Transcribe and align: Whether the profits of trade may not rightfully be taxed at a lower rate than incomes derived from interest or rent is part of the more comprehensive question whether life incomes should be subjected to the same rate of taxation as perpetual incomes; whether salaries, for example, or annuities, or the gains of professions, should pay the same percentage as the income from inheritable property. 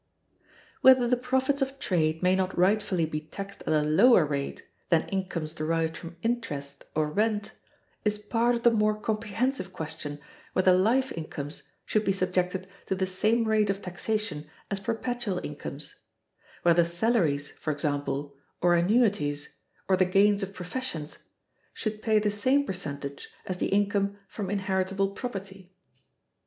Whether 0.81 1.07
the 1.07 1.15
profits 1.15 1.61
of 1.61 1.77
trade 1.77 2.23
may 2.23 2.35
not 2.35 2.57
rightfully 2.57 3.05
be 3.05 3.21
taxed 3.21 3.61
at 3.67 3.73
a 3.73 3.83
lower 3.83 4.25
rate 4.25 4.67
than 4.89 5.07
incomes 5.09 5.53
derived 5.53 5.95
from 5.95 6.17
interest 6.23 6.85
or 6.95 7.05
rent 7.07 7.51
is 8.03 8.17
part 8.17 8.55
of 8.55 8.63
the 8.63 8.71
more 8.71 8.99
comprehensive 8.99 9.71
question 9.71 10.19
whether 10.53 10.73
life 10.75 11.11
incomes 11.11 11.61
should 11.85 12.03
be 12.03 12.13
subjected 12.13 12.67
to 12.87 12.95
the 12.95 13.05
same 13.05 13.43
rate 13.43 13.69
of 13.69 13.83
taxation 13.83 14.49
as 14.71 14.79
perpetual 14.79 15.39
incomes; 15.45 15.93
whether 16.63 16.83
salaries, 16.83 17.51
for 17.51 17.69
example, 17.71 18.35
or 18.59 18.73
annuities, 18.73 19.57
or 19.87 19.95
the 19.95 20.03
gains 20.03 20.41
of 20.41 20.51
professions, 20.51 21.19
should 21.75 22.01
pay 22.01 22.17
the 22.17 22.31
same 22.31 22.65
percentage 22.65 23.29
as 23.45 23.57
the 23.57 23.67
income 23.67 24.17
from 24.27 24.49
inheritable 24.49 25.11
property. 25.11 25.71